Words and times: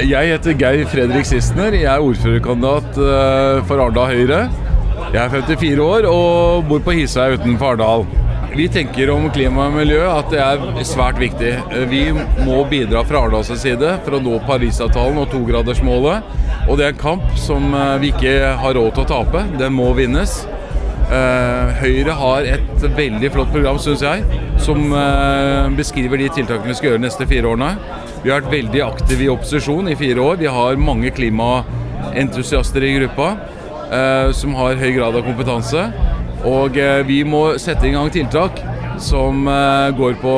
Eh, 0.00 0.08
jeg 0.08 0.32
heter 0.32 0.56
Geir 0.56 0.88
Fredrik 0.88 1.26
Sissener. 1.28 1.74
Jeg 1.76 1.88
er 1.90 2.04
ordførerkandidat 2.04 2.98
eh, 3.04 3.60
for 3.68 3.82
Arendal 3.82 4.08
Høyre. 4.08 4.40
Jeg 5.12 5.20
er 5.20 5.32
54 5.32 5.82
år 5.84 6.06
og 6.08 6.68
bor 6.68 6.80
på 6.84 6.94
Hisøy 6.96 7.36
utenfor 7.36 7.74
Arendal. 7.74 8.06
Vi 8.56 8.66
tenker 8.72 9.12
om 9.12 9.28
klima 9.30 9.68
og 9.68 9.76
miljø 9.76 10.00
at 10.10 10.30
det 10.32 10.40
er 10.42 10.86
svært 10.88 11.20
viktig. 11.20 11.52
Eh, 11.52 11.84
vi 11.90 12.02
må 12.46 12.62
bidra 12.70 13.04
fra 13.04 13.24
Arendals 13.24 13.52
side 13.60 13.98
for 14.06 14.16
å 14.16 14.22
nå 14.24 14.38
Parisavtalen 14.48 15.20
og 15.20 15.28
togradersmålet. 15.34 16.32
Og 16.68 16.80
det 16.80 16.86
er 16.86 16.94
en 16.94 17.04
kamp 17.04 17.36
som 17.40 17.72
vi 18.00 18.12
ikke 18.14 18.54
har 18.62 18.76
råd 18.76 18.94
til 18.96 19.04
å 19.04 19.10
tape. 19.10 19.44
Den 19.60 19.76
må 19.76 19.90
vinnes. 19.98 20.42
Høyre 21.10 22.14
har 22.14 22.46
et 22.46 22.84
veldig 22.94 23.32
flott 23.34 23.50
program, 23.50 23.80
syns 23.82 24.04
jeg, 24.04 24.22
som 24.60 24.92
beskriver 25.76 26.20
de 26.20 26.28
tiltakene 26.34 26.70
vi 26.70 26.76
skal 26.78 26.90
gjøre 26.90 27.00
de 27.00 27.06
neste 27.06 27.26
fire 27.30 27.48
årene. 27.48 27.70
Vi 28.22 28.28
har 28.28 28.42
vært 28.42 28.52
veldig 28.52 28.82
aktive 28.84 29.24
i 29.24 29.30
opposisjon 29.32 29.88
i 29.88 29.96
fire 29.96 30.20
år. 30.20 30.40
Vi 30.42 30.50
har 30.52 30.80
mange 30.80 31.08
klimaentusiaster 31.16 32.84
i 32.84 32.90
gruppa 32.98 33.30
eh, 33.88 34.28
som 34.36 34.56
har 34.58 34.76
høy 34.80 34.90
grad 34.98 35.16
av 35.16 35.24
kompetanse. 35.24 35.86
Og 36.48 36.76
eh, 36.80 37.00
vi 37.08 37.22
må 37.24 37.42
sette 37.60 37.88
i 37.88 37.94
gang 37.94 38.10
tiltak 38.12 38.60
som 39.00 39.48
eh, 39.48 39.88
går 39.96 40.18
på 40.20 40.36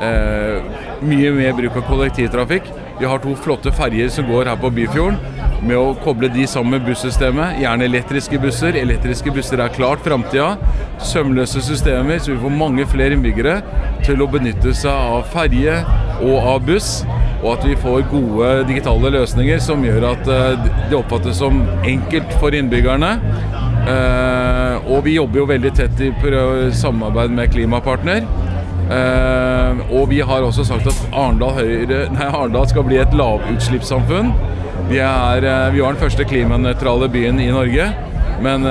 eh, 0.00 0.72
mye 1.04 1.34
mer 1.36 1.52
bruk 1.58 1.76
av 1.82 1.86
kollektivtrafikk. 1.90 2.72
Vi 3.00 3.08
har 3.08 3.20
to 3.20 3.34
flotte 3.44 3.72
ferjer 3.76 4.08
som 4.12 4.28
går 4.30 4.48
her 4.48 4.60
på 4.60 4.72
Byfjorden. 4.72 5.20
Med 5.62 5.76
å 5.78 5.92
koble 6.02 6.32
de 6.32 6.46
sammen 6.50 6.78
med 6.78 6.88
bussystemet, 6.88 7.60
gjerne 7.62 7.86
elektriske 7.86 8.40
busser. 8.42 8.76
Elektriske 8.80 9.30
busser 9.34 9.60
er 9.62 9.76
klart 9.76 10.02
framtida. 10.06 10.56
Sømløse 11.06 11.62
systemer, 11.64 12.18
så 12.22 12.32
vi 12.32 12.40
får 12.42 12.54
mange 12.56 12.86
flere 12.90 13.16
innbyggere 13.16 13.58
til 14.06 14.22
å 14.22 14.28
benytte 14.30 14.74
seg 14.76 14.92
av 14.92 15.26
ferje, 15.32 15.80
og 16.22 16.36
av 16.54 16.62
buss. 16.66 17.02
Og 17.42 17.56
at 17.56 17.64
vi 17.66 17.74
får 17.78 18.04
gode 18.10 18.50
digitale 18.68 19.10
løsninger 19.16 19.58
som 19.62 19.82
gjør 19.82 20.12
at 20.12 20.28
eh, 20.30 20.68
det 20.90 20.98
oppfattes 20.98 21.40
som 21.42 21.64
enkelt 21.82 22.36
for 22.38 22.54
innbyggerne. 22.54 23.16
Eh, 23.82 24.86
og 24.86 25.02
vi 25.08 25.16
jobber 25.16 25.42
jo 25.42 25.48
veldig 25.50 25.72
tett 25.74 26.04
i 26.06 26.12
samarbeid 26.78 27.34
med 27.34 27.50
Klimapartner. 27.50 28.22
Eh, 28.92 29.82
og 29.90 30.06
vi 30.12 30.20
har 30.22 30.46
også 30.46 30.68
sagt 30.68 30.86
at 30.86 31.02
Arendal, 31.10 31.56
Høyre, 31.58 32.06
nei, 32.14 32.30
Arendal 32.30 32.70
skal 32.70 32.86
bli 32.86 33.02
et 33.02 33.18
lavutslippssamfunn. 33.18 34.30
Vi, 34.92 35.02
er, 35.02 35.42
vi 35.72 35.82
var 35.82 35.94
den 35.94 36.02
første 36.02 36.26
klimanøytrale 36.28 37.10
byen 37.10 37.42
i 37.42 37.50
Norge. 37.50 37.90
Men 38.42 38.66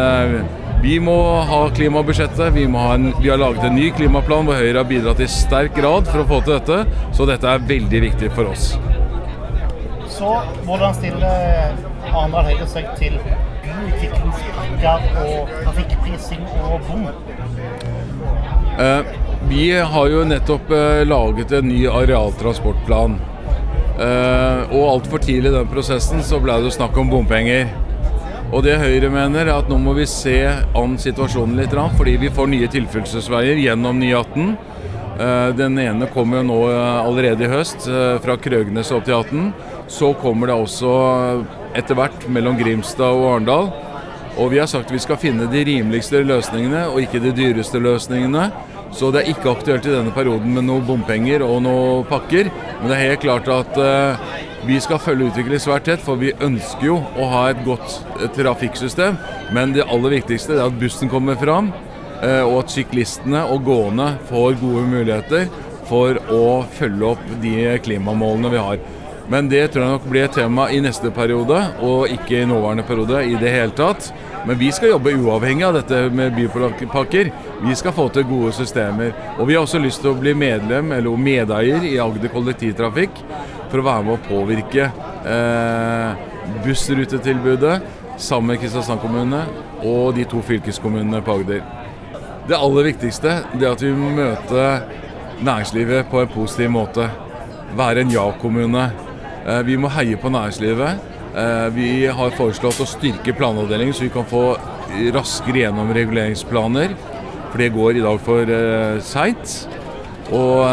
vi 0.81 0.95
må 0.99 1.15
ha 1.45 1.59
klimabudsjettet. 1.75 2.53
Vi, 2.55 2.65
ha 2.65 2.93
en, 2.93 3.11
vi, 3.21 3.29
har 3.29 3.37
laget 3.37 3.67
en 3.67 3.75
ny 3.77 3.91
klimaplan 3.93 4.47
hvor 4.47 4.57
Høyre 4.57 4.81
har 4.81 4.89
bidratt 4.89 5.21
i 5.21 5.27
sterk 5.29 5.75
grad 5.77 6.09
for 6.09 6.23
å 6.23 6.27
få 6.31 6.41
til 6.45 6.57
dette. 6.57 7.05
Så 7.13 7.27
dette 7.29 7.49
er 7.49 7.67
veldig 7.69 8.01
viktig 8.07 8.31
for 8.33 8.49
oss. 8.49 8.71
Så 10.11 10.31
hvordan 10.65 10.95
stiller 10.97 11.75
Arendal 12.11 12.49
Høyre 12.49 12.67
seg 12.69 12.89
til 12.97 13.19
byutviklingspakker 13.61 15.05
og 15.21 15.53
trafikkprising 15.61 16.47
og 16.65 16.89
bom? 16.89 17.05
Eh, 18.81 19.13
vi 19.49 19.67
har 19.93 20.09
jo 20.09 20.25
nettopp 20.25 20.73
eh, 20.73 21.03
laget 21.05 21.53
en 21.59 21.69
ny 21.69 21.85
arealtransportplan. 21.89 23.19
Eh, 24.01 24.73
og 24.73 24.89
altfor 24.95 25.21
tidlig 25.21 25.51
i 25.51 25.55
den 25.59 25.69
prosessen 25.69 26.25
så 26.25 26.41
ble 26.41 26.57
det 26.65 26.73
snakk 26.73 26.97
om 26.97 27.11
bompenger. 27.13 27.69
Og 28.51 28.65
det 28.65 28.73
Høyre 28.81 29.07
mener 29.07 29.45
er 29.45 29.53
at 29.53 29.69
nå 29.71 29.77
må 29.79 29.93
vi 29.95 30.03
se 30.09 30.35
an 30.75 30.97
situasjonen 30.99 31.55
litt, 31.55 31.71
fordi 31.95 32.17
vi 32.19 32.31
får 32.35 32.49
nye 32.51 32.67
tilførselsveier 32.71 33.61
gjennom 33.63 34.01
918. 34.01 34.57
Eh, 35.21 35.49
den 35.55 35.79
ene 35.79 36.09
kommer 36.11 36.41
jo 36.41 36.47
nå 36.49 36.57
eh, 36.67 36.97
allerede 37.05 37.45
i 37.45 37.51
høst, 37.51 37.87
eh, 37.87 38.17
fra 38.23 38.35
Krøgnes 38.35 38.91
opp 38.91 39.07
til 39.07 39.15
18. 39.15 39.53
Så 39.91 40.11
kommer 40.19 40.51
det 40.51 40.57
også 40.59 40.91
etter 41.79 41.95
hvert 41.95 42.27
mellom 42.27 42.59
Grimstad 42.59 43.15
og 43.15 43.29
Arendal. 43.37 43.71
Og 44.35 44.51
vi 44.51 44.59
har 44.59 44.67
sagt 44.71 44.91
vi 44.91 44.99
skal 44.99 45.19
finne 45.19 45.47
de 45.51 45.63
rimeligste 45.67 46.19
løsningene, 46.19 46.89
og 46.91 46.99
ikke 47.05 47.23
de 47.23 47.31
dyreste 47.35 47.79
løsningene. 47.79 48.49
Så 48.91 49.13
det 49.15 49.21
er 49.21 49.31
ikke 49.31 49.53
aktuelt 49.53 49.87
i 49.87 49.95
denne 49.95 50.11
perioden 50.11 50.51
med 50.57 50.67
noe 50.67 50.83
bompenger 50.83 51.43
og 51.47 51.61
noe 51.63 52.03
pakker. 52.09 52.51
Men 52.81 52.91
det 52.91 52.97
er 52.97 53.11
helt 53.13 53.23
klart 53.23 53.47
at 53.47 53.79
vi 54.65 54.77
skal 54.81 54.99
følge 55.01 55.31
utviklingen 55.31 55.61
svært 55.63 55.87
tett, 55.89 56.01
for 56.05 56.19
vi 56.21 56.35
ønsker 56.43 56.85
jo 56.85 56.99
å 57.01 57.27
ha 57.31 57.45
et 57.49 57.61
godt 57.65 57.95
trafikksystem. 58.35 59.17
Men 59.55 59.73
det 59.73 59.87
aller 59.89 60.19
viktigste 60.19 60.53
er 60.57 60.67
at 60.67 60.77
bussen 60.81 61.09
kommer 61.09 61.39
fram, 61.39 61.71
eh, 62.21 62.43
og 62.45 62.59
at 62.63 62.73
syklistene 62.75 63.41
og 63.49 63.65
gående 63.65 64.13
får 64.29 64.59
gode 64.61 64.85
muligheter 64.91 65.49
for 65.89 66.19
å 66.31 66.63
følge 66.77 67.13
opp 67.15 67.23
de 67.41 67.55
klimamålene 67.83 68.53
vi 68.53 68.65
har. 68.67 68.83
Men 69.29 69.49
det 69.49 69.67
tror 69.71 69.83
jeg 69.85 69.93
nok 69.93 70.07
blir 70.09 70.25
et 70.25 70.33
tema 70.35 70.67
i 70.73 70.79
neste 70.83 71.11
periode, 71.13 71.59
og 71.83 72.09
ikke 72.11 72.41
i 72.41 72.47
nåværende 72.49 72.85
periode 72.87 73.21
i 73.29 73.37
det 73.39 73.53
hele 73.53 73.75
tatt. 73.77 74.09
Men 74.47 74.57
vi 74.57 74.71
skal 74.73 74.95
jobbe 74.95 75.13
uavhengig 75.13 75.65
av 75.67 75.77
dette 75.77 76.01
med 76.09 76.35
bypakker. 76.35 77.31
Vi 77.61 77.75
skal 77.77 77.95
få 77.95 78.07
til 78.09 78.25
gode 78.29 78.51
systemer. 78.57 79.13
Og 79.37 79.47
vi 79.47 79.55
har 79.55 79.63
også 79.63 79.81
lyst 79.81 80.01
til 80.01 80.11
å 80.11 80.19
bli 80.19 80.33
medlem 80.33 80.91
eller 80.95 81.17
medeier 81.17 81.85
i 81.85 81.97
Agder 82.01 82.33
kollektivtrafikk 82.33 83.21
for 83.71 83.79
å 83.79 83.87
være 83.87 84.07
med 84.07 84.17
å 84.17 84.23
påvirke 84.25 84.89
eh, 85.29 86.23
bussrutetilbudet 86.65 87.77
sammen 88.21 88.53
med 88.53 88.63
Kristiansand 88.63 89.01
kommune 89.01 89.45
og 89.87 90.15
de 90.17 90.25
to 90.29 90.41
fylkeskommunene 90.45 91.21
på 91.25 91.37
Agder. 91.39 91.61
Det 92.49 92.57
aller 92.57 92.89
viktigste 92.89 93.37
er 93.53 93.67
at 93.69 93.85
vi 93.85 93.93
møter 93.93 94.81
næringslivet 95.45 96.09
på 96.11 96.23
en 96.23 96.33
positiv 96.33 96.73
måte. 96.73 97.07
Være 97.77 98.03
en 98.03 98.11
ja-kommune. 98.11 98.89
Eh, 99.47 99.61
vi 99.65 99.77
må 99.79 99.89
heie 99.95 100.19
på 100.19 100.29
næringslivet. 100.31 101.01
Eh, 101.31 101.67
vi 101.73 101.89
har 102.05 102.35
foreslått 102.37 102.81
å 102.83 102.89
styrke 102.89 103.33
planavdelingen 103.37 103.95
så 103.95 104.05
vi 104.05 104.13
kan 104.13 104.27
få 104.27 104.55
raskere 105.15 105.63
gjennom 105.63 105.93
reguleringsplaner. 105.95 106.95
For 107.51 107.59
det 107.59 107.71
går 107.75 107.97
i 107.97 108.03
dag 108.05 108.19
for 108.23 108.51
eh, 108.57 108.99
seint. 109.03 109.55
Og 110.31 110.63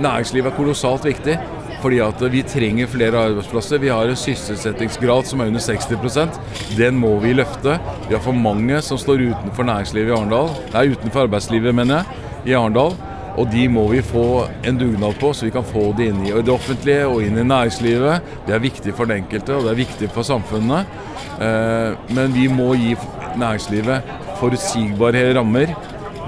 næringslivet 0.00 0.52
er 0.52 0.56
kolossalt 0.56 1.08
viktig. 1.08 1.38
Fordi 1.80 1.96
at 2.04 2.20
vi 2.28 2.42
trenger 2.44 2.88
flere 2.92 3.22
arbeidsplasser. 3.30 3.80
Vi 3.80 3.88
har 3.88 4.08
en 4.08 4.18
sysselsettingsgrad 4.18 5.24
som 5.24 5.40
er 5.40 5.48
under 5.48 5.62
60% 5.64 6.36
Den 6.76 6.98
må 7.00 7.14
vi 7.22 7.32
løfte. 7.32 7.78
Vi 8.06 8.14
har 8.14 8.20
for 8.24 8.36
mange 8.36 8.82
som 8.84 9.00
står 9.00 9.24
utenfor 9.30 9.64
næringslivet 9.64 10.12
i 10.12 10.16
Arendal. 10.18 10.52
Nei, 10.74 10.90
utenfor 10.92 11.24
arbeidslivet, 11.24 11.74
mener 11.74 12.02
jeg, 12.02 12.52
i 12.52 12.56
Arendal. 12.58 12.92
Og 13.38 13.46
de 13.52 13.66
må 13.70 13.84
vi 13.92 14.02
få 14.02 14.24
en 14.66 14.78
dugnad 14.78 15.18
på, 15.20 15.32
så 15.32 15.46
vi 15.46 15.52
kan 15.54 15.66
få 15.66 15.90
det 15.96 16.10
inn 16.10 16.24
i 16.26 16.32
det 16.34 16.52
offentlige 16.52 17.06
og 17.06 17.22
inn 17.24 17.38
i 17.38 17.46
næringslivet. 17.46 18.34
Det 18.46 18.56
er 18.56 18.64
viktig 18.64 18.94
for 18.96 19.06
den 19.06 19.22
enkelte, 19.22 19.56
og 19.56 19.66
det 19.66 19.74
er 19.74 19.80
viktig 19.84 20.10
for 20.14 20.26
samfunnet. 20.26 20.98
Eh, 21.40 21.94
men 22.16 22.34
vi 22.34 22.48
må 22.50 22.72
gi 22.80 22.96
næringslivet 23.38 24.10
forutsigbare 24.40 25.28
rammer. 25.36 25.74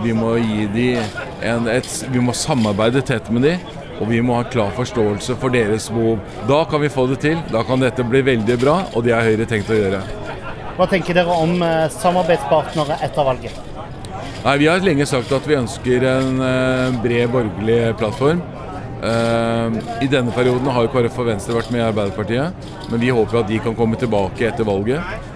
Vi 0.03 0.15
må 0.17 0.37
en, 0.39 1.69
et, 1.71 1.91
vi 2.11 2.23
må 2.23 2.35
samarbeide 2.37 3.03
tett 3.07 3.31
med 3.33 3.49
dem. 3.49 3.71
Og 4.03 4.09
vi 4.11 4.23
må 4.25 4.35
ha 4.35 4.47
klar 4.51 4.73
forståelse 4.75 5.37
for 5.39 5.55
deres 5.55 5.87
behov. 5.93 6.23
Da 6.49 6.63
kan 6.71 6.83
vi 6.83 6.91
få 6.91 7.07
det 7.11 7.21
til. 7.23 7.37
Da 7.53 7.63
kan 7.67 7.83
dette 7.83 8.07
bli 8.07 8.23
veldig 8.27 8.57
bra, 8.59 8.81
og 8.95 9.05
det 9.07 9.15
har 9.15 9.27
Høyre 9.27 9.47
tenkt 9.47 9.71
å 9.71 9.79
gjøre. 9.79 10.03
Hva 10.79 10.89
tenker 10.91 11.15
dere 11.15 11.37
om 11.45 11.61
eh, 11.63 11.85
samarbeidspartnere 11.93 12.99
etter 13.05 13.29
valget? 13.29 13.72
Nei, 14.43 14.57
Vi 14.59 14.67
har 14.67 14.83
lenge 14.83 15.07
sagt 15.07 15.33
at 15.33 15.45
vi 15.47 15.59
ønsker 15.59 16.07
en 16.11 16.41
eh, 16.43 16.97
bred 17.05 17.31
borgerlig 17.31 17.81
plattform. 18.01 18.41
Eh, 19.03 19.77
I 20.03 20.09
denne 20.11 20.35
perioden 20.35 20.71
har 20.75 20.89
KrF 20.91 21.21
og 21.23 21.29
Venstre 21.31 21.55
vært 21.59 21.71
med 21.75 21.83
i 21.83 21.87
Arbeiderpartiet, 21.87 22.67
men 22.91 23.03
vi 23.03 23.15
håper 23.15 23.43
at 23.43 23.51
de 23.51 23.61
kan 23.63 23.77
komme 23.79 23.99
tilbake 24.01 24.49
etter 24.51 24.67
valget. 24.67 25.29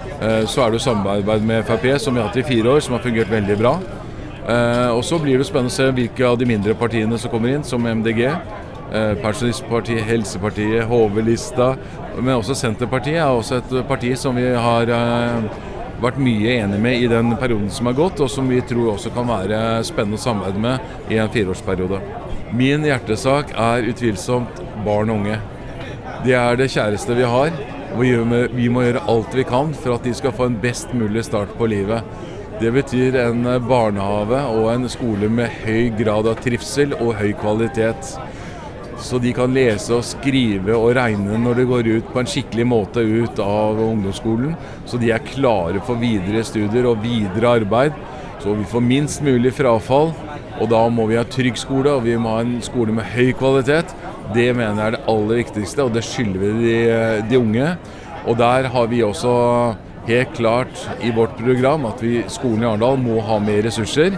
Så 0.48 0.62
er 0.64 0.72
det 0.72 0.78
samarbeid 0.80 1.42
med 1.44 1.66
Frp, 1.68 1.90
som 2.00 2.16
vi 2.16 2.22
har 2.22 2.30
hatt 2.30 2.38
i 2.40 2.46
fire 2.46 2.70
år, 2.72 2.78
som 2.80 2.94
har 2.96 3.02
fungert 3.04 3.28
veldig 3.28 3.56
bra. 3.60 3.74
Eh, 4.46 4.90
og 4.94 5.04
Så 5.04 5.18
blir 5.18 5.38
det 5.38 5.46
spennende 5.48 5.72
å 5.72 5.76
se 5.76 5.90
hvilke 5.90 6.26
av 6.26 6.38
de 6.38 6.46
mindre 6.46 6.74
partiene 6.78 7.18
som 7.18 7.30
kommer 7.32 7.54
inn, 7.54 7.64
som 7.66 7.82
MDG. 7.82 8.22
Eh, 8.26 9.14
Pensjonistpartiet, 9.22 10.04
Helsepartiet, 10.06 10.86
HV-lista. 10.86 11.74
Men 12.20 12.38
også 12.38 12.54
Senterpartiet 12.54 13.18
er 13.18 13.26
også 13.30 13.58
et 13.58 13.88
parti 13.88 14.14
som 14.16 14.38
vi 14.38 14.46
har 14.54 14.92
eh, 14.94 15.48
vært 16.02 16.20
mye 16.20 16.56
enig 16.60 16.78
med 16.82 17.02
i 17.02 17.08
den 17.10 17.32
perioden 17.40 17.70
som 17.72 17.88
har 17.90 17.96
gått, 17.98 18.20
og 18.20 18.30
som 18.30 18.48
vi 18.50 18.60
tror 18.64 18.94
også 18.94 19.12
kan 19.14 19.28
være 19.28 19.60
spennende 19.86 20.20
å 20.20 20.22
samarbeide 20.22 20.62
med 20.62 21.12
i 21.12 21.20
en 21.22 21.32
fireårsperiode. 21.32 22.00
Min 22.56 22.84
hjertesak 22.86 23.52
er 23.58 23.88
utvilsomt 23.90 24.60
barn 24.86 25.10
og 25.10 25.22
unge. 25.22 25.40
De 26.24 26.36
er 26.36 26.58
det 26.58 26.70
kjæreste 26.72 27.16
vi 27.16 27.26
har. 27.26 27.52
og 27.94 28.00
Vi 28.54 28.68
må 28.68 28.84
gjøre 28.84 29.04
alt 29.08 29.34
vi 29.34 29.44
kan 29.44 29.74
for 29.74 29.96
at 29.96 30.04
de 30.04 30.14
skal 30.14 30.34
få 30.36 30.50
en 30.50 30.60
best 30.60 30.94
mulig 30.94 31.24
start 31.24 31.52
på 31.58 31.68
livet. 31.70 32.04
Det 32.60 32.70
betyr 32.72 33.18
en 33.20 33.42
barnehage 33.68 34.38
og 34.48 34.70
en 34.72 34.88
skole 34.88 35.28
med 35.28 35.52
høy 35.64 35.90
grad 35.98 36.28
av 36.30 36.38
trivsel 36.40 36.94
og 36.96 37.16
høy 37.18 37.34
kvalitet. 37.36 38.14
Så 38.96 39.18
de 39.20 39.32
kan 39.36 39.52
lese 39.52 39.92
og 39.92 40.04
skrive 40.06 40.74
og 40.76 40.94
regne 40.96 41.36
når 41.40 41.60
de 41.60 41.66
går 41.68 41.88
ut 41.98 42.12
på 42.12 42.20
en 42.22 42.30
skikkelig 42.30 42.66
måte 42.68 43.04
ut 43.04 43.40
av 43.44 43.80
ungdomsskolen. 43.82 44.54
Så 44.88 45.00
de 45.00 45.12
er 45.12 45.24
klare 45.26 45.82
for 45.84 46.00
videre 46.00 46.44
studier 46.46 46.88
og 46.88 47.02
videre 47.04 47.58
arbeid. 47.60 47.96
Så 48.40 48.54
vi 48.56 48.64
får 48.68 48.84
minst 48.84 49.24
mulig 49.26 49.52
frafall. 49.56 50.14
Og 50.56 50.70
da 50.72 50.80
må 50.88 51.04
vi 51.10 51.18
ha 51.18 51.24
trygg 51.28 51.58
skole, 51.60 51.92
og 51.92 52.06
vi 52.06 52.14
må 52.16 52.32
ha 52.32 52.44
en 52.44 52.56
skole 52.64 52.94
med 52.96 53.04
høy 53.12 53.34
kvalitet. 53.36 53.92
Det 54.32 54.48
mener 54.56 54.80
jeg 54.80 54.86
er 54.86 54.94
det 54.96 55.02
aller 55.12 55.42
viktigste, 55.42 55.84
og 55.84 55.92
det 55.92 56.04
skylder 56.06 56.40
vi 56.40 56.52
de, 56.62 56.78
de 57.28 57.40
unge. 57.40 57.74
Og 58.26 58.38
der 58.40 58.70
har 58.72 58.88
vi 58.88 59.02
også 59.04 59.34
helt 60.06 60.32
klart 60.38 60.86
i 61.04 61.12
vårt 61.14 61.36
program 61.36 61.84
at 61.90 62.00
vi, 62.02 62.22
skolen 62.32 62.64
i 62.64 62.70
Arendal 62.70 62.96
må 63.02 63.20
ha 63.26 63.38
mer 63.42 63.60
ressurser. 63.66 64.16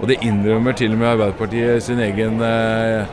Og 0.00 0.08
det 0.10 0.22
innrømmer 0.26 0.74
til 0.76 0.94
og 0.94 1.00
med 1.00 1.12
Arbeiderpartiet 1.12 1.84
sin 1.84 2.00
egen 2.02 2.40
eh, 2.42 3.12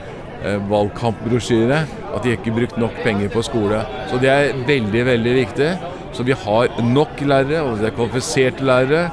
valgkampbrosjyre. 0.70 1.82
At 2.12 2.24
de 2.24 2.36
ikke 2.36 2.52
har 2.52 2.60
brukt 2.60 2.80
nok 2.82 3.02
penger 3.06 3.32
på 3.34 3.44
skole. 3.46 3.82
Så 4.12 4.20
det 4.22 4.32
er 4.32 4.64
veldig, 4.68 5.04
veldig 5.12 5.36
viktig. 5.38 5.72
Så 6.12 6.26
vi 6.28 6.36
har 6.36 6.82
nok 6.84 7.22
lærere, 7.24 7.62
og 7.64 7.80
det 7.80 7.92
er 7.92 7.96
kvalifiserte 7.96 8.66
lærere. 8.68 9.06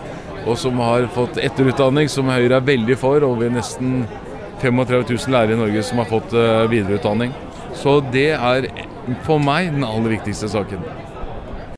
Og 0.48 0.56
som 0.58 0.80
har 0.82 1.06
fått 1.14 1.38
etterutdanning, 1.42 2.08
som 2.10 2.30
Høyre 2.32 2.58
er 2.58 2.66
veldig 2.66 2.96
for. 2.98 3.22
Og 3.26 3.40
vi 3.42 3.48
er 3.50 3.58
nesten 3.58 4.00
35 4.62 5.04
000 5.10 5.34
lærere 5.34 5.54
i 5.54 5.60
Norge 5.60 5.84
som 5.86 6.02
har 6.02 6.10
fått 6.10 6.34
eh, 6.34 6.64
videreutdanning. 6.70 7.34
Så 7.78 8.00
det 8.12 8.32
er 8.34 8.70
for 9.26 9.42
meg 9.42 9.70
den 9.74 9.86
aller 9.86 10.16
viktigste 10.16 10.50
saken. 10.50 10.82